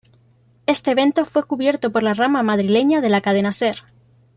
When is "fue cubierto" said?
1.27-1.91